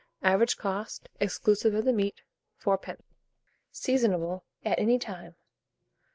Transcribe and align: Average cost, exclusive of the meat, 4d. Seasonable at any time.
Average 0.23 0.57
cost, 0.57 1.09
exclusive 1.19 1.75
of 1.75 1.85
the 1.85 1.93
meat, 1.93 2.23
4d. 2.59 2.97
Seasonable 3.71 4.43
at 4.65 4.79
any 4.79 4.97
time. 4.97 5.35